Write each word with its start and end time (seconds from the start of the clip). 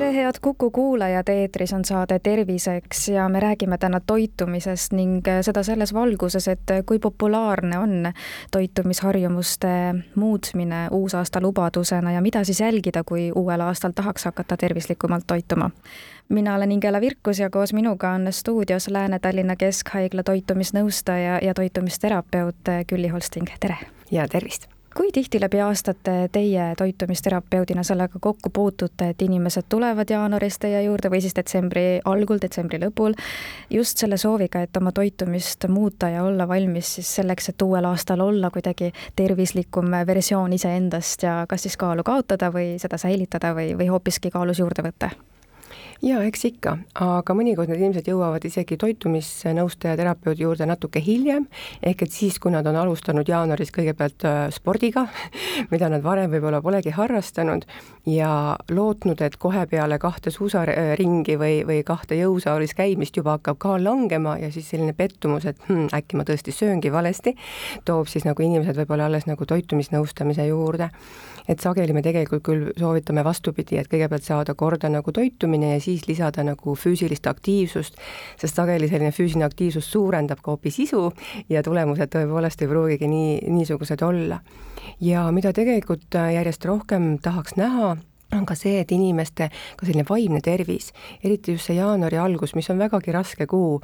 tere, 0.00 0.14
head 0.14 0.34
Kuku 0.40 0.70
kuulajad, 0.70 1.28
eetris 1.28 1.72
on 1.72 1.84
saade 1.84 2.18
Terviseks 2.18 3.08
ja 3.08 3.28
me 3.28 3.40
räägime 3.40 3.78
täna 3.78 4.00
toitumisest 4.06 4.92
ning 4.92 5.22
seda 5.40 5.62
selles 5.62 5.94
valguses, 5.94 6.48
et 6.48 6.72
kui 6.86 6.98
populaarne 6.98 7.78
on 7.78 8.12
toitumisharjumuste 8.50 9.68
muutmine 10.14 10.88
uusaasta 10.90 11.40
lubadusena 11.40 12.12
ja 12.12 12.20
mida 12.20 12.44
siis 12.44 12.60
jälgida, 12.60 13.04
kui 13.04 13.32
uuel 13.34 13.60
aastal 13.60 13.96
tahaks 13.96 14.24
hakata 14.24 14.56
tervislikumalt 14.56 15.24
toituma. 15.26 15.70
mina 16.28 16.54
olen 16.54 16.72
Ingela 16.72 17.00
Virkus 17.00 17.38
ja 17.38 17.50
koos 17.50 17.72
minuga 17.72 18.10
on 18.10 18.26
stuudios 18.30 18.88
Lääne-Tallinna 18.88 19.56
Keskhaigla 19.56 20.22
toitumisnõustaja 20.22 21.38
ja 21.42 21.54
toitumisterapeut 21.54 22.56
Külli 22.86 23.08
Holsting, 23.08 23.46
tere! 23.60 23.76
ja 24.10 24.28
tervist! 24.28 24.75
Kui 24.96 25.12
tihti 25.12 25.40
läbi 25.40 25.60
aastate 25.60 26.28
teie 26.32 26.74
toitumisterapeudina 26.78 27.82
sellega 27.82 28.18
kokku 28.20 28.50
puutute, 28.50 29.08
et 29.08 29.22
inimesed 29.22 29.68
tulevad 29.68 30.10
jaanuaris 30.10 30.58
teie 30.58 30.82
juurde 30.82 31.10
või 31.12 31.20
siis 31.20 31.36
detsembri 31.36 31.84
algul, 32.04 32.40
detsembri 32.42 32.80
lõpul, 32.80 33.14
just 33.70 34.00
selle 34.00 34.16
sooviga, 34.16 34.62
et 34.64 34.76
oma 34.76 34.92
toitumist 34.96 35.68
muuta 35.68 36.08
ja 36.14 36.24
olla 36.24 36.48
valmis 36.48 36.94
siis 36.98 37.12
selleks, 37.20 37.52
et 37.52 37.62
uuel 37.62 37.84
aastal 37.84 38.24
olla 38.24 38.50
kuidagi 38.50 38.92
tervislikum 39.16 39.92
versioon 40.06 40.56
iseendast 40.56 41.28
ja 41.28 41.38
kas 41.48 41.68
siis 41.68 41.76
kaalu 41.76 42.06
kaotada 42.06 42.52
või 42.52 42.76
seda 42.80 42.98
säilitada 42.98 43.52
või, 43.54 43.74
või 43.76 43.92
hoopiski 43.92 44.32
kaalus 44.32 44.64
juurde 44.64 44.88
võtta? 44.88 45.12
Jaa, 46.02 46.22
eks 46.28 46.44
ikka, 46.50 46.76
aga 47.06 47.36
mõnikord 47.36 47.70
need 47.70 47.80
inimesed 47.80 48.08
jõuavad 48.10 48.44
isegi 48.44 48.76
toitumisnõustaja, 48.80 49.96
terapeudi 49.98 50.44
juurde 50.44 50.68
natuke 50.68 51.00
hiljem, 51.02 51.46
ehk 51.82 52.06
et 52.06 52.12
siis, 52.12 52.38
kui 52.42 52.52
nad 52.54 52.66
on 52.66 52.76
alustanud 52.76 53.28
jaanuaris 53.28 53.72
kõigepealt 53.74 54.26
äh, 54.28 54.40
spordiga, 54.54 55.06
mida 55.72 55.90
nad 55.92 56.04
varem 56.04 56.30
võib-olla 56.32 56.62
polegi 56.64 56.94
harrastanud, 56.96 57.66
ja 58.06 58.56
lootnud, 58.70 59.20
et 59.24 59.36
kohe 59.42 59.64
peale 59.70 59.98
kahte 59.98 60.30
suusaringi 60.30 61.36
või, 61.40 61.60
või 61.66 61.80
kahte 61.86 62.18
jõusaalis 62.18 62.74
käimist 62.78 63.16
juba 63.18 63.36
hakkab 63.36 63.58
kaal 63.62 63.84
langema 63.84 64.36
ja 64.38 64.50
siis 64.54 64.68
selline 64.70 64.94
pettumus, 64.96 65.46
et 65.50 65.58
hmm, 65.66 65.88
äkki 65.96 66.18
ma 66.18 66.26
tõesti 66.28 66.54
sööngi 66.54 66.92
valesti, 66.94 67.34
toob 67.84 68.10
siis 68.10 68.26
nagu 68.28 68.42
inimesed 68.46 68.78
võib-olla 68.78 69.10
alles 69.10 69.26
nagu 69.26 69.46
toitumisnõustamise 69.46 70.46
juurde. 70.46 70.90
et 71.48 71.60
sageli 71.62 71.92
me 71.94 72.02
tegelikult 72.02 72.42
küll 72.42 72.70
soovitame 72.78 73.22
vastupidi, 73.24 73.76
et 73.78 73.86
kõigepealt 73.86 74.24
saada 74.26 74.54
korda 74.58 74.88
nagu 74.90 75.12
toitumine 75.12 75.76
ja 75.76 75.80
siis 75.86 76.06
lisada 76.08 76.44
nagu 76.46 76.74
füüsilist 76.78 77.26
aktiivsust, 77.30 78.00
sest 78.40 78.58
sageli 78.58 78.90
selline 78.90 79.12
füüsiline 79.14 79.46
aktiivsus 79.46 79.88
suurendab 79.92 80.42
ka 80.42 80.54
hoopis 80.54 80.80
isu 80.86 81.06
ja 81.52 81.62
tulemused 81.66 82.12
tõepoolest 82.12 82.62
ei 82.64 82.70
pruugigi 82.70 83.10
nii, 83.10 83.38
niisugused 83.58 84.02
olla. 84.06 84.40
ja 85.00 85.26
mida 85.32 85.52
tegelikult 85.52 86.14
järjest 86.14 86.64
rohkem 86.64 87.16
tahaks 87.22 87.56
näha, 87.56 87.96
on 88.32 88.46
ka 88.46 88.56
see, 88.58 88.80
et 88.80 88.92
inimeste 88.92 89.48
ka 89.78 89.86
selline 89.86 90.04
vaimne 90.08 90.40
tervis, 90.44 90.90
eriti 91.24 91.54
just 91.54 91.70
see 91.70 91.76
jaanuari 91.78 92.18
algus, 92.18 92.54
mis 92.58 92.68
on 92.72 92.80
vägagi 92.80 93.14
raske 93.14 93.46
kuu, 93.50 93.78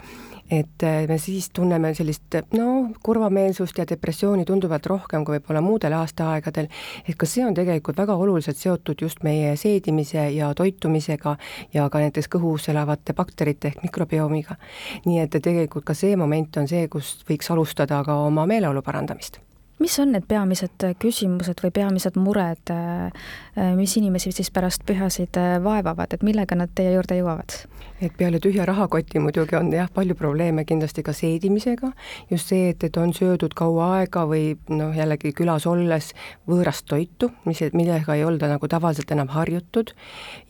et 0.50 0.82
äh, 0.86 1.06
me 1.08 1.18
siis 1.22 1.50
tunneme 1.54 1.92
sellist 1.94 2.38
no 2.58 2.66
kurvameelsust 3.04 3.78
ja 3.78 3.86
depressiooni 3.88 4.44
tunduvalt 4.48 4.86
rohkem 4.90 5.24
kui 5.24 5.38
võib-olla 5.38 5.62
muudel 5.64 5.94
aastaaegadel, 5.96 6.68
et 7.06 7.18
ka 7.18 7.28
see 7.28 7.46
on 7.46 7.54
tegelikult 7.56 8.02
väga 8.02 8.16
oluliselt 8.18 8.58
seotud 8.58 9.06
just 9.06 9.22
meie 9.26 9.54
seedimise 9.56 10.28
ja 10.34 10.52
toitumisega 10.58 11.36
ja 11.74 11.86
ka 11.92 12.02
näiteks 12.02 12.30
kõhus 12.32 12.68
elavate 12.72 13.14
bakterite 13.16 13.72
ehk 13.72 13.86
mikrobiomiga. 13.86 14.58
nii 15.06 15.22
et 15.22 15.38
tegelikult 15.38 15.86
ka 15.86 15.94
see 15.94 16.16
moment 16.16 16.56
on 16.56 16.68
see, 16.68 16.88
kus 16.88 17.22
võiks 17.28 17.50
alustada 17.54 18.02
ka 18.04 18.18
oma 18.26 18.46
meeleolu 18.46 18.82
parandamist 18.82 19.40
mis 19.82 19.98
on 20.02 20.14
need 20.14 20.26
peamised 20.30 20.86
küsimused 21.02 21.62
või 21.64 21.74
peamised 21.74 22.18
mured, 22.20 22.72
äh, 22.72 23.72
mis 23.78 23.96
inimesi 23.98 24.32
siis 24.32 24.52
pärast 24.54 24.86
pühasid 24.86 25.38
äh, 25.40 25.56
vaevavad, 25.64 26.14
et 26.14 26.22
millega 26.26 26.58
nad 26.58 26.70
teie 26.74 26.94
juurde 26.94 27.18
jõuavad? 27.18 27.62
et 28.02 28.14
peale 28.18 28.40
tühja 28.42 28.64
rahakoti 28.66 29.20
muidugi 29.22 29.56
on 29.56 29.70
jah, 29.72 29.86
palju 29.94 30.14
probleeme 30.18 30.64
kindlasti 30.66 31.04
ka 31.06 31.14
seedimisega, 31.14 31.92
just 32.30 32.50
see, 32.50 32.72
et, 32.72 32.82
et 32.84 32.96
on 32.98 33.12
söödud 33.14 33.54
kaua 33.58 33.88
aega 33.98 34.24
või 34.28 34.56
noh, 34.74 34.90
jällegi 34.96 35.32
külas 35.38 35.66
olles 35.70 36.10
võõrast 36.50 36.88
toitu, 36.90 37.30
mis, 37.46 37.62
millega 37.76 38.16
ei 38.18 38.24
olda 38.26 38.50
nagu 38.50 38.68
tavaliselt 38.68 39.10
enam 39.14 39.30
harjutud. 39.32 39.94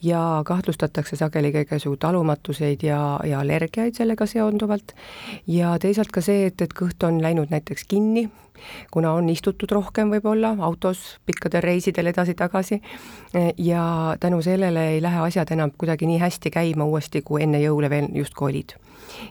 Ja 0.01 0.41
kahtlustatakse 0.45 1.19
sageli 1.19 1.53
kõigasugu 1.53 1.99
talumatuseid 2.01 2.85
ja, 2.87 2.99
ja 3.27 3.43
allergiaid 3.43 3.97
sellega 3.99 4.27
seonduvalt. 4.29 4.95
Ja 5.47 5.75
teisalt 5.81 6.13
ka 6.13 6.25
see, 6.25 6.47
et, 6.49 6.61
et 6.61 6.73
kõht 6.73 7.05
on 7.05 7.21
läinud 7.21 7.53
näiteks 7.53 7.85
kinni, 7.89 8.29
kuna 8.91 9.13
on 9.13 9.29
istutud 9.29 9.71
rohkem 9.71 10.11
võib-olla 10.13 10.55
autos 10.59 11.19
pikkadel 11.25 11.61
reisidel 11.61 12.11
edasi-tagasi 12.13 12.81
ja 13.57 14.15
tänu 14.19 14.41
sellele 14.41 14.87
ei 14.95 15.01
lähe 15.01 15.19
asjad 15.27 15.51
enam 15.51 15.71
kuidagi 15.77 16.07
nii 16.09 16.19
hästi 16.19 16.51
käima 16.51 16.85
uuesti, 16.85 17.21
kui 17.21 17.43
enne 17.43 17.61
jõule 17.61 17.89
veel 17.89 18.09
justkui 18.13 18.51
olid. 18.51 18.75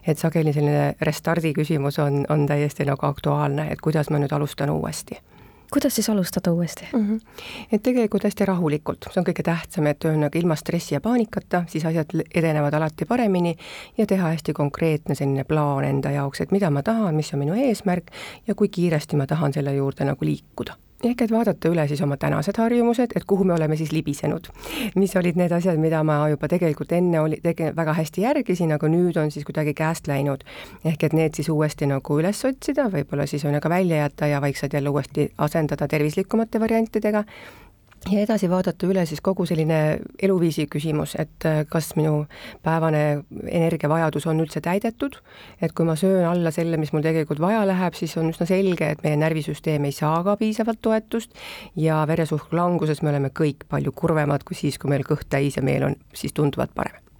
et 0.06 0.18
sageli 0.18 0.52
selline 0.52 0.94
restardi 1.00 1.52
küsimus 1.52 1.98
on, 1.98 2.24
on 2.28 2.46
täiesti 2.46 2.84
nagu 2.84 3.06
aktuaalne, 3.06 3.68
et 3.70 3.80
kuidas 3.80 4.10
ma 4.10 4.18
nüüd 4.18 4.32
alustan 4.32 4.70
uuesti 4.70 5.18
kuidas 5.72 5.94
siis 5.94 6.10
alustada 6.10 6.52
uuesti 6.52 6.88
mm? 6.92 7.08
-hmm. 7.08 7.20
et 7.72 7.82
tegelikult 7.82 8.24
hästi 8.24 8.44
rahulikult, 8.44 9.08
see 9.10 9.20
on 9.20 9.26
kõige 9.26 9.44
tähtsam, 9.46 9.86
et 9.86 10.04
ühesõnaga 10.04 10.38
ilma 10.38 10.56
stressi 10.56 10.94
ja 10.94 11.00
paanikata, 11.00 11.64
siis 11.68 11.84
asjad 11.88 12.12
edenevad 12.34 12.74
alati 12.74 13.04
paremini 13.08 13.56
ja 13.98 14.06
teha 14.06 14.28
hästi 14.34 14.52
konkreetne 14.52 15.14
selline 15.14 15.44
plaan 15.44 15.84
enda 15.84 16.10
jaoks, 16.10 16.40
et 16.40 16.52
mida 16.52 16.70
ma 16.70 16.82
tahan, 16.82 17.14
mis 17.14 17.34
on 17.34 17.44
minu 17.44 17.54
eesmärk 17.54 18.12
ja 18.46 18.54
kui 18.54 18.68
kiiresti 18.68 19.16
ma 19.16 19.26
tahan 19.26 19.52
selle 19.52 19.74
juurde 19.74 20.04
nagu 20.04 20.24
liikuda 20.24 20.76
ehk 21.02 21.22
et 21.24 21.32
vaadata 21.34 21.70
üle 21.72 21.84
siis 21.90 22.00
oma 22.04 22.16
tänased 22.20 22.58
harjumused, 22.58 23.14
et 23.16 23.24
kuhu 23.28 23.44
me 23.44 23.54
oleme 23.54 23.76
siis 23.76 23.92
libisenud. 23.92 24.48
mis 24.94 25.16
olid 25.16 25.36
need 25.36 25.52
asjad, 25.52 25.78
mida 25.78 26.02
ma 26.06 26.28
juba 26.30 26.48
tegelikult 26.48 26.92
enne 26.92 27.20
oli, 27.20 27.40
tege-, 27.42 27.72
väga 27.76 27.96
hästi 27.98 28.22
järgisin, 28.22 28.72
aga 28.72 28.88
nüüd 28.88 29.18
on 29.18 29.30
siis 29.30 29.44
kuidagi 29.44 29.74
käest 29.74 30.06
läinud. 30.06 30.44
ehk 30.84 31.04
et 31.04 31.12
need 31.12 31.34
siis 31.34 31.48
uuesti 31.48 31.86
nagu 31.86 32.18
üles 32.18 32.44
otsida, 32.44 32.88
võib-olla 32.92 33.26
siis 33.26 33.44
on 33.44 33.54
aga 33.58 33.68
välja 33.68 34.04
jätta 34.04 34.26
ja 34.26 34.40
vaikselt 34.40 34.72
jälle 34.72 34.88
uuesti 34.88 35.32
asendada 35.38 35.88
tervislikumate 35.88 36.60
variantidega 36.60 37.24
ja 38.10 38.22
edasi 38.22 38.48
vaadata 38.50 38.88
üle 38.88 39.04
siis 39.06 39.20
kogu 39.24 39.46
selline 39.46 39.78
eluviisi 40.22 40.66
küsimus, 40.70 41.14
et 41.20 41.46
äh, 41.48 41.62
kas 41.70 41.92
minu 41.98 42.24
päevane 42.64 43.22
energiavajadus 43.46 44.26
on 44.30 44.42
üldse 44.42 44.62
täidetud, 44.64 45.18
et 45.62 45.74
kui 45.76 45.86
ma 45.88 45.96
söön 45.98 46.26
alla 46.28 46.50
selle, 46.54 46.80
mis 46.80 46.92
mul 46.94 47.04
tegelikult 47.04 47.42
vaja 47.42 47.62
läheb, 47.68 47.96
siis 47.98 48.16
on 48.20 48.32
üsna 48.32 48.48
selge, 48.48 48.92
et 48.94 49.06
meie 49.06 49.20
närvisüsteem 49.22 49.86
ei 49.88 49.94
saa 49.96 50.22
ka 50.26 50.36
piisavalt 50.40 50.82
toetust 50.82 51.38
ja 51.76 52.02
veresuhkru 52.08 52.58
languses 52.58 53.02
me 53.02 53.14
oleme 53.14 53.30
kõik 53.30 53.68
palju 53.70 53.94
kurvemad 53.94 54.44
kui 54.48 54.58
siis, 54.58 54.80
kui 54.82 54.90
meil 54.92 55.06
kõht 55.06 55.30
täis 55.30 55.58
ja 55.58 55.64
meel 55.64 55.90
on 55.92 55.98
siis 56.16 56.34
tunduvalt 56.36 56.74
parem 56.74 57.11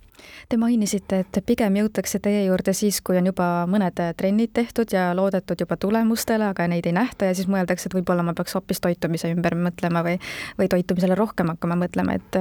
Te 0.49 0.59
mainisite, 0.61 1.23
et 1.23 1.41
pigem 1.47 1.77
jõutakse 1.81 2.21
teie 2.23 2.45
juurde 2.47 2.75
siis, 2.77 3.01
kui 3.05 3.19
on 3.19 3.29
juba 3.31 3.49
mõned 3.71 3.99
trennid 4.19 4.53
tehtud 4.55 4.93
ja 4.93 5.11
loodetud 5.17 5.61
juba 5.61 5.77
tulemustele, 5.81 6.51
aga 6.53 6.67
neid 6.71 6.87
ei 6.89 6.95
nähta 6.97 7.31
ja 7.31 7.37
siis 7.37 7.49
mõeldakse, 7.51 7.89
et 7.89 7.97
võib-olla 7.97 8.25
ma 8.27 8.35
peaks 8.37 8.57
hoopis 8.57 8.83
toitumise 8.83 9.31
ümber 9.33 9.57
mõtlema 9.59 10.05
või, 10.07 10.19
või 10.59 10.69
toitumisele 10.73 11.17
rohkem 11.19 11.53
hakkama 11.55 11.79
mõtlema, 11.85 12.17
et 12.19 12.41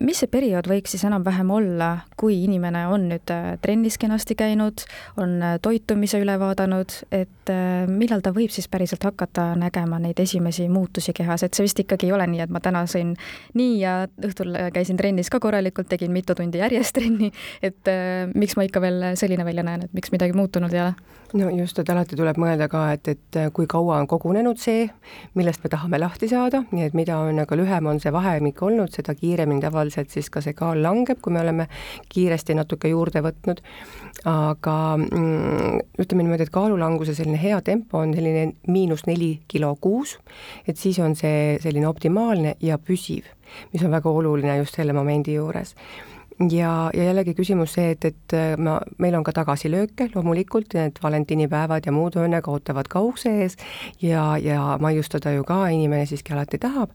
mis 0.00 0.20
see 0.20 0.30
periood 0.30 0.68
võiks 0.70 0.94
siis 0.94 1.04
enam-vähem 1.08 1.50
olla, 1.50 1.90
kui 2.20 2.42
inimene 2.44 2.86
on 2.90 3.08
nüüd 3.10 3.34
trennis 3.62 3.98
kenasti 4.00 4.36
käinud, 4.38 4.84
on 5.20 5.38
toitumise 5.62 6.20
üle 6.22 6.36
vaadanud, 6.40 6.94
et 7.14 7.52
millal 7.90 8.22
ta 8.24 8.32
võib 8.36 8.52
siis 8.54 8.68
päriselt 8.70 9.04
hakata 9.04 9.50
nägema 9.58 9.98
neid 10.02 10.20
esimesi 10.20 10.68
muutusi 10.68 11.14
kehas, 11.16 11.44
et 11.44 11.56
see 11.56 11.66
vist 11.66 11.82
ikkagi 11.82 12.08
ei 12.08 12.14
ole 12.16 12.26
nii, 12.30 12.44
et 12.44 12.52
ma 12.52 12.62
täna 12.62 12.84
sõin 12.90 13.14
nii 13.58 13.78
ja 13.80 13.94
õhtul 14.26 14.54
käisin 14.74 14.98
trennis 15.00 15.30
ka 15.32 15.40
korralikult, 15.42 15.88
tegin 15.90 16.12
mitu 16.14 16.34
tundi 16.38 16.60
järjest 16.60 16.94
trenni, 16.96 17.09
et 17.70 17.92
äh, 17.92 18.30
miks 18.34 18.56
ma 18.56 18.66
ikka 18.66 18.82
veel 18.84 19.12
selline 19.20 19.44
välja 19.44 19.66
näen, 19.66 19.86
et 19.86 19.96
miks 19.96 20.12
midagi 20.14 20.36
muutunud 20.36 20.74
ei 20.74 20.84
ole? 20.88 20.94
no 21.32 21.50
just, 21.54 21.78
et 21.78 21.90
alati 21.92 22.16
tuleb 22.18 22.38
mõelda 22.40 22.66
ka, 22.70 22.82
et, 22.96 23.08
et 23.12 23.38
äh, 23.38 23.48
kui 23.54 23.68
kaua 23.70 24.00
on 24.00 24.08
kogunenud 24.10 24.58
see, 24.60 24.86
millest 25.38 25.62
me 25.64 25.70
tahame 25.72 26.00
lahti 26.00 26.28
saada, 26.30 26.62
nii 26.72 26.88
et 26.88 26.96
mida 26.98 27.18
on, 27.22 27.38
aga 27.42 27.58
lühem 27.58 27.86
on 27.90 28.00
see 28.02 28.12
vahemik 28.14 28.62
olnud, 28.66 28.92
seda 28.94 29.14
kiiremini 29.18 29.62
tavaliselt 29.62 30.10
siis 30.10 30.30
ka 30.32 30.42
see 30.44 30.56
kaal 30.58 30.82
langeb, 30.82 31.20
kui 31.22 31.34
me 31.34 31.42
oleme 31.44 31.68
kiiresti 32.10 32.56
natuke 32.58 32.90
juurde 32.90 33.22
võtnud. 33.24 33.62
aga 34.30 34.76
mm, 34.98 35.80
ütleme 36.02 36.26
niimoodi, 36.26 36.44
et 36.44 36.52
kaalulanguse 36.52 37.14
selline 37.16 37.38
hea 37.40 37.60
tempo 37.64 38.02
on 38.02 38.14
selline 38.14 38.56
miinus 38.68 39.06
neli 39.06 39.32
kilo 39.48 39.74
kuus, 39.80 40.18
et 40.66 40.76
siis 40.76 40.98
on 41.00 41.14
see 41.16 41.58
selline 41.62 41.88
optimaalne 41.88 42.56
ja 42.60 42.78
püsiv, 42.78 43.30
mis 43.72 43.84
on 43.86 43.94
väga 43.94 44.10
oluline 44.10 44.58
just 44.60 44.76
selle 44.76 44.92
momendi 44.96 45.38
juures 45.38 45.76
ja, 46.48 46.90
ja 46.94 47.04
jällegi 47.04 47.34
küsimus 47.34 47.74
see, 47.76 47.90
et, 47.94 48.04
et 48.04 48.36
äh, 48.36 48.56
ma, 48.58 48.78
meil 48.98 49.16
on 49.18 49.24
ka 49.26 49.34
tagasilööke 49.36 50.10
loomulikult, 50.14 50.74
need 50.78 51.00
valentinipäevad 51.02 51.86
ja 51.86 51.94
muud 51.94 52.16
õnnega 52.20 52.52
ootavad 52.52 52.88
ka 52.88 53.02
ukse 53.04 53.32
ees 53.44 53.58
ja, 54.02 54.36
ja 54.40 54.76
maiustada 54.80 55.34
ju 55.36 55.44
ka 55.44 55.66
inimene 55.68 56.06
siiski 56.08 56.36
alati 56.36 56.60
tahab 56.62 56.94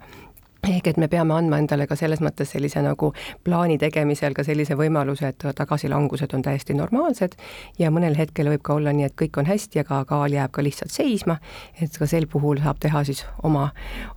ehk 0.66 0.88
et 0.90 0.98
me 0.98 1.08
peame 1.08 1.34
andma 1.36 1.60
endale 1.62 1.86
ka 1.86 1.98
selles 2.00 2.22
mõttes 2.26 2.50
sellise 2.56 2.82
nagu 2.82 3.12
plaani 3.46 3.78
tegemisel 3.82 4.34
ka 4.34 4.44
sellise 4.48 4.78
võimaluse, 4.80 5.30
et 5.30 5.48
tagasilangused 5.60 6.34
on 6.34 6.42
täiesti 6.46 6.74
normaalsed 6.74 7.36
ja 7.80 7.92
mõnel 7.94 8.18
hetkel 8.18 8.50
võib 8.50 8.64
ka 8.66 8.80
olla 8.80 8.94
nii, 8.96 9.10
et 9.10 9.18
kõik 9.22 9.38
on 9.42 9.50
hästi, 9.50 9.84
aga 9.86 10.02
kaal 10.10 10.34
jääb 10.34 10.54
ka 10.56 10.66
lihtsalt 10.66 10.94
seisma, 10.94 11.38
et 11.82 11.98
ka 11.98 12.10
sel 12.10 12.26
puhul 12.32 12.64
saab 12.64 12.82
teha 12.82 13.04
siis 13.06 13.26
oma, 13.44 13.70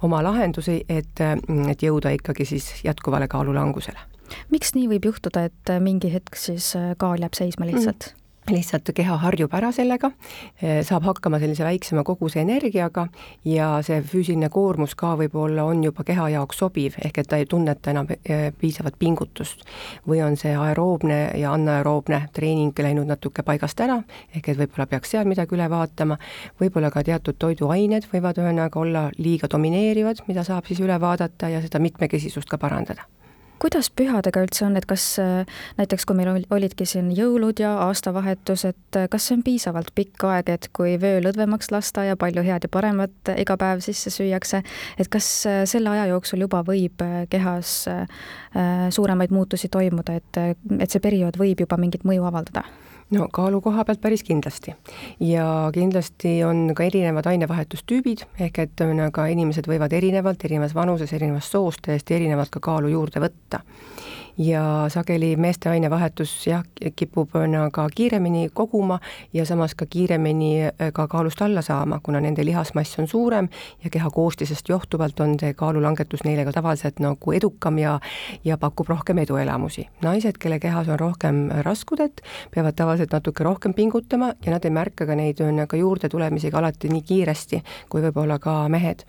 oma 0.03 0.23
lahendusi, 0.25 0.81
et, 0.89 1.21
et 1.21 1.83
jõuda 1.85 2.17
ikkagi 2.17 2.49
siis 2.49 2.71
jätkuvale 2.85 3.29
kaalulangusele. 3.29 4.18
Miks 4.55 4.75
nii 4.77 4.89
võib 4.95 5.11
juhtuda, 5.13 5.49
et 5.51 5.75
mingi 5.85 6.13
hetk 6.13 6.39
siis 6.39 6.73
kaal 6.99 7.21
jääb 7.21 7.37
seisma 7.39 7.69
lihtsalt 7.69 8.13
mm.? 8.13 8.19
lihtsalt 8.53 8.91
keha 8.95 9.17
harjub 9.23 9.53
ära 9.55 9.71
sellega, 9.75 10.11
eh, 10.63 10.81
saab 10.87 11.07
hakkama 11.09 11.41
sellise 11.43 11.65
väiksema 11.65 12.05
koguse 12.07 12.41
energiaga 12.41 13.07
ja 13.45 13.71
see 13.87 14.01
füüsiline 14.03 14.49
koormus 14.53 14.95
ka 14.99 15.15
võib-olla 15.21 15.67
on 15.69 15.83
juba 15.85 16.05
keha 16.05 16.29
jaoks 16.35 16.63
sobiv, 16.63 16.97
ehk 17.05 17.19
et 17.23 17.29
ta 17.29 17.41
ei 17.41 17.47
tunneta 17.47 17.91
enam 17.91 18.09
piisavat 18.59 18.99
pingutust. 18.99 19.65
või 20.09 20.23
on 20.25 20.37
see 20.37 20.55
aeroobne 20.57 21.19
ja 21.39 21.53
anaeroobne 21.53 22.29
treening 22.33 22.79
läinud 22.79 23.07
natuke 23.07 23.43
paigast 23.43 23.81
ära, 23.81 24.03
ehk 24.35 24.49
et 24.49 24.59
võib-olla 24.59 24.87
peaks 24.87 25.11
seal 25.11 25.29
midagi 25.29 25.55
üle 25.55 25.69
vaatama, 25.71 26.19
võib-olla 26.61 26.91
ka 26.91 27.03
teatud 27.03 27.37
toiduained 27.39 28.09
võivad 28.13 28.39
ühesõnaga 28.39 28.81
olla 28.81 29.11
liiga 29.19 29.49
domineerivad, 29.51 30.25
mida 30.29 30.45
saab 30.45 30.67
siis 30.67 30.81
üle 30.81 31.01
vaadata 31.01 31.49
ja 31.49 31.63
seda 31.63 31.79
mitmekesisust 31.79 32.49
ka 32.49 32.59
parandada 32.59 33.05
kuidas 33.63 33.91
pühadega 33.91 34.43
üldse 34.45 34.65
on, 34.67 34.77
et 34.79 34.87
kas 34.89 35.05
äh, 35.23 35.61
näiteks, 35.79 36.07
kui 36.09 36.17
meil 36.19 36.45
olidki 36.55 36.87
siin 36.89 37.11
jõulud 37.17 37.61
ja 37.63 37.75
aastavahetus, 37.89 38.65
et 38.71 38.99
äh, 38.99 39.09
kas 39.11 39.29
see 39.29 39.39
on 39.39 39.45
piisavalt 39.47 39.93
pikk 39.99 40.27
aeg, 40.31 40.53
et 40.55 40.69
kui 40.77 40.97
vöö 41.01 41.23
lõdvemaks 41.25 41.73
lasta 41.75 42.07
ja 42.09 42.17
palju 42.21 42.45
head 42.47 42.69
ja 42.69 42.73
paremat 42.73 43.33
iga 43.37 43.59
päev 43.61 43.83
sisse 43.85 44.13
süüakse, 44.15 44.63
et 44.99 45.13
kas 45.13 45.31
äh, 45.51 45.63
selle 45.71 45.93
aja 45.95 46.09
jooksul 46.13 46.47
juba 46.47 46.63
võib 46.67 47.03
kehas 47.31 47.71
suuremaid 48.95 49.33
muutusi 49.35 49.69
toimuda, 49.71 50.17
et, 50.19 50.39
et 50.81 50.91
see 50.91 51.03
periood 51.03 51.37
võib 51.39 51.61
juba 51.63 51.77
mingit 51.81 52.07
mõju 52.09 52.25
avaldada? 52.27 52.65
No 53.11 53.29
kaalu 53.33 53.61
koha 53.61 53.85
pealt 53.85 54.01
päris 54.01 54.23
kindlasti. 54.23 54.75
ja 55.21 55.71
kindlasti 55.75 56.45
on 56.45 56.73
ka 56.75 56.85
erinevad 56.85 57.27
ainevahetustüübid, 57.27 58.27
ehk 58.41 58.59
et 58.65 58.85
ühesõnaga 58.85 59.27
inimesed 59.33 59.69
võivad 59.71 59.93
erinevalt, 59.93 60.45
erinevas 60.45 60.75
vanuses, 60.75 61.13
erinevast 61.13 61.57
soost 61.57 61.85
täiesti 61.87 62.19
erinevalt 62.19 62.51
ka 62.51 62.61
kaalu 62.61 62.93
juurde 62.97 63.23
võtta 63.25 63.63
ja 64.39 64.85
sageli 64.89 65.37
meeste 65.37 65.69
ainevahetus 65.69 66.47
jah, 66.47 66.63
kipub 66.97 67.31
ka 67.73 67.89
kiiremini 67.95 68.49
koguma 68.55 69.01
ja 69.33 69.45
samas 69.47 69.75
ka 69.75 69.87
kiiremini 69.87 70.67
äh, 70.67 70.93
ka 70.93 71.09
kaalust 71.09 71.43
alla 71.43 71.63
saama, 71.63 72.01
kuna 72.03 72.21
nende 72.21 72.45
lihasmass 72.45 72.99
on 72.99 73.09
suurem 73.09 73.49
ja 73.85 73.91
keha 73.91 74.11
koostisest 74.11 74.69
johtuvalt 74.69 75.21
on 75.21 75.35
see 75.41 75.55
kaalulangetus 75.55 76.23
neile 76.25 76.45
ka 76.45 76.53
tavaliselt 76.53 77.01
nagu 77.03 77.33
edukam 77.33 77.79
ja 77.79 77.99
ja 78.45 78.59
pakub 78.59 78.89
rohkem 78.89 79.19
eduelamusi. 79.19 79.89
naised, 80.03 80.39
kelle 80.39 80.59
kehas 80.59 80.89
on 80.89 81.01
rohkem 81.01 81.49
raskudet, 81.63 82.23
peavad 82.55 82.75
tavaliselt 82.75 82.98
natuke 83.13 83.45
rohkem 83.45 83.75
pingutama 83.75 84.33
ja 84.45 84.53
nad 84.53 84.65
ei 84.65 84.71
märka 84.75 85.07
ka 85.07 85.15
neid 85.15 85.43
ka 85.69 85.77
juurde 85.77 86.09
tulemisega 86.09 86.59
alati 86.59 86.89
nii 86.89 87.03
kiiresti, 87.03 87.63
kui 87.89 88.03
võib-olla 88.03 88.39
ka 88.39 88.69
mehed. 88.69 89.05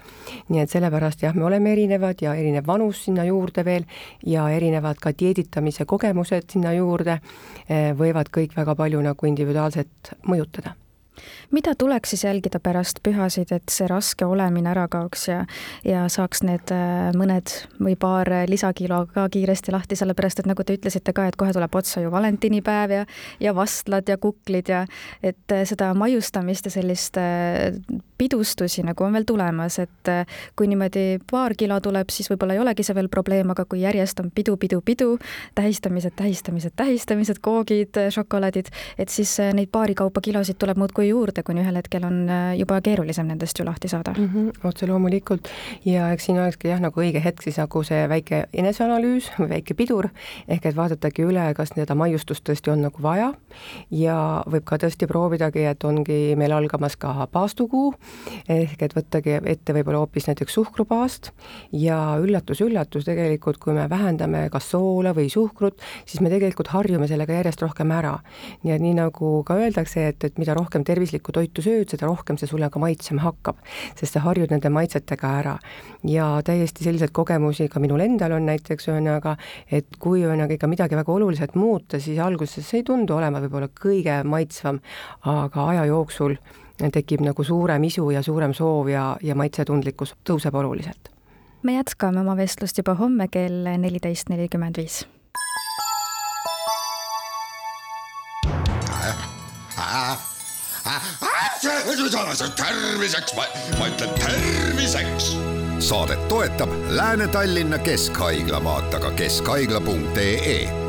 nii 0.50 0.62
et 0.62 0.70
sellepärast 0.70 1.24
jah, 1.24 1.36
me 1.36 1.46
oleme 1.46 1.72
erinevad 1.72 2.22
ja 2.22 2.36
erinev 2.36 2.68
vanus 2.68 3.06
sinna 3.06 3.26
juurde 3.26 3.66
veel 3.66 3.86
ja 4.26 4.50
erinevad 4.50 5.00
ka 5.00 5.12
dieeditamise 5.12 5.86
kogemused 5.86 6.52
sinna 6.52 6.74
juurde 6.74 7.20
eh, 7.68 7.94
võivad 7.94 8.30
kõik 8.30 8.56
väga 8.56 8.76
palju 8.76 9.02
nagu 9.02 9.26
individuaalselt 9.26 10.14
mõjutada 10.28 10.76
mida 11.52 11.74
tuleks 11.76 12.14
siis 12.14 12.24
jälgida 12.24 12.60
pärast 12.60 13.00
pühasid, 13.04 13.52
et 13.56 13.72
see 13.74 13.88
raske 13.90 14.26
olemine 14.26 14.70
ära 14.72 14.88
kaoks 14.92 15.28
ja, 15.30 15.40
ja 15.86 16.06
saaks 16.12 16.44
need 16.46 16.74
äh, 16.74 17.10
mõned 17.18 17.54
või 17.80 17.96
paar 18.00 18.30
lisakilo 18.50 19.04
ka 19.14 19.28
kiiresti 19.32 19.74
lahti, 19.74 19.98
sellepärast 20.00 20.44
et 20.44 20.50
nagu 20.50 20.64
te 20.64 20.78
ütlesite 20.78 21.14
ka, 21.16 21.28
et 21.30 21.38
kohe 21.40 21.54
tuleb 21.56 21.76
otsa 21.76 22.04
ju 22.04 22.12
valentinipäev 22.14 22.94
ja, 22.94 23.06
ja 23.40 23.56
vastlad 23.56 24.10
ja 24.10 24.18
kuklid 24.22 24.70
ja 24.70 24.86
et 25.24 25.56
äh, 25.56 25.66
seda 25.70 25.92
maiustamist 25.98 26.70
ja 26.70 26.74
sellist 26.74 27.18
äh, 27.18 27.74
pidustusi 28.20 28.84
nagu 28.84 29.04
on 29.06 29.16
veel 29.16 29.26
tulemas, 29.28 29.80
et 29.80 30.10
kui 30.60 30.68
niimoodi 30.68 31.22
paar 31.30 31.54
kilo 31.58 31.78
tuleb, 31.80 32.10
siis 32.12 32.28
võib-olla 32.28 32.58
ei 32.58 32.60
olegi 32.60 32.84
see 32.84 32.96
veel 32.98 33.08
probleem, 33.12 33.54
aga 33.54 33.64
kui 33.70 33.80
järjest 33.86 34.20
on 34.20 34.28
pidu, 34.36 34.58
pidu, 34.60 34.82
pidu, 34.86 35.14
tähistamised, 35.56 36.18
tähistamised, 36.20 36.76
tähistamised, 36.76 37.40
koogid, 37.42 37.96
šokolaadid, 38.12 38.74
et 39.00 39.14
siis 39.14 39.38
neid 39.56 39.72
paari 39.72 39.96
kaupa 39.96 40.20
kilosid 40.26 40.60
tuleb 40.60 40.82
muudkui 40.82 41.09
juurde, 41.10 41.44
kuni 41.44 41.64
ühel 41.64 41.80
hetkel 41.80 42.06
on 42.08 42.22
äh, 42.30 42.54
juba 42.60 42.80
keerulisem 42.86 43.28
nendest 43.30 43.60
ju 43.60 43.66
lahti 43.66 43.92
saada 43.92 44.14
mm. 44.18 44.30
-hmm, 44.34 44.68
otse 44.70 44.88
loomulikult 44.88 45.50
ja 45.86 46.12
eks 46.14 46.30
siin 46.30 46.40
olekski 46.40 46.72
jah, 46.72 46.82
nagu 46.82 47.02
õige 47.02 47.24
hetk 47.24 47.44
siis 47.44 47.58
nagu 47.58 47.84
see 47.84 48.08
väike 48.10 48.46
eneseanalüüs 48.54 49.32
või 49.40 49.50
väike 49.56 49.74
pidur, 49.74 50.10
ehk 50.48 50.66
et 50.66 50.76
vaadatagi 50.76 51.26
üle, 51.26 51.54
kas 51.58 51.74
seda 51.76 51.96
maiustust 51.96 52.44
tõesti 52.50 52.72
on 52.72 52.82
nagu 52.88 53.04
vaja 53.04 53.34
ja 53.92 54.44
võib 54.50 54.66
ka 54.66 54.78
tõesti 54.82 55.08
proovidagi, 55.08 55.66
et 55.66 55.84
ongi 55.84 56.36
meil 56.40 56.54
algamas 56.56 56.96
ka 57.00 57.28
paastukuu, 57.32 57.94
ehk 58.50 58.82
et 58.82 58.96
võttagi 58.96 59.40
ette 59.44 59.74
võib-olla 59.74 60.04
hoopis 60.04 60.28
näiteks 60.30 60.54
suhkrupaast 60.54 61.32
ja 61.72 62.00
üllatus-üllatus, 62.22 63.06
tegelikult 63.08 63.58
kui 63.62 63.74
me 63.74 63.88
vähendame 63.90 64.48
kas 64.54 64.70
soola 64.72 65.14
või 65.16 65.30
suhkrut, 65.32 65.80
siis 66.06 66.22
me 66.24 66.32
tegelikult 66.32 66.72
harjume 66.74 67.08
sellega 67.10 67.40
järjest 67.40 67.64
rohkem 67.64 67.92
ära. 67.96 68.18
nii 68.64 68.74
et 68.76 68.84
nii 68.84 68.96
nagu 68.98 69.32
ka 69.48 69.58
öeldakse, 69.60 70.08
et, 70.12 70.24
et 70.24 70.38
mida 70.42 70.56
rohkem 70.58 70.84
tervislikku 71.00 71.32
toitu 71.32 71.64
sööd, 71.64 71.88
seda 71.92 72.08
rohkem 72.10 72.38
see 72.40 72.50
sulle 72.50 72.70
ka 72.72 72.80
maitsema 72.82 73.24
hakkab, 73.24 73.60
sest 73.96 74.16
sa 74.18 74.24
harjud 74.26 74.52
nende 74.52 74.70
maitsetega 74.74 75.32
ära. 75.40 75.58
ja 76.04 76.42
täiesti 76.44 76.84
selliseid 76.84 77.12
kogemusi 77.12 77.70
ka 77.70 77.80
minul 77.80 78.02
endal 78.04 78.36
on 78.36 78.46
näiteks 78.48 78.90
ühesõnaga, 78.90 79.38
et 79.72 80.00
kui 80.00 80.24
ühesõnaga 80.24 80.56
ikka 80.56 80.68
midagi 80.68 80.96
väga 80.96 81.12
oluliselt 81.12 81.56
muuta, 81.56 82.00
siis 82.00 82.20
alguses 82.20 82.66
see 82.68 82.82
ei 82.82 82.84
tundu 82.84 83.16
olema 83.16 83.40
võib-olla 83.40 83.70
kõige 83.72 84.24
maitsvam, 84.24 84.80
aga 85.24 85.68
aja 85.74 85.86
jooksul 85.90 86.36
tekib 86.80 87.24
nagu 87.24 87.44
suurem 87.44 87.84
isu 87.84 88.10
ja 88.12 88.24
suurem 88.24 88.54
soov 88.56 88.90
ja, 88.92 89.16
ja 89.22 89.36
maitsetundlikkus 89.36 90.16
tõuseb 90.28 90.56
oluliselt. 90.56 91.12
me 91.64 91.76
jätkame 91.76 92.22
oma 92.22 92.36
vestlust 92.36 92.78
juba 92.78 92.96
homme 92.96 93.28
kell 93.28 93.68
neliteist 93.78 94.30
nelikümmend 94.30 94.80
viis 94.80 95.04
terviseks, 102.56 103.34
ma, 103.36 103.88
ütlen 103.88 104.10
terviseks. 104.20 105.34
saadet 105.80 106.28
toetab 106.28 106.70
Lääne-Tallinna 106.90 107.78
Keskhaigla, 107.78 108.64
vaata 108.64 109.00
ka 109.00 109.12
keskhaigla.ee 109.12 110.89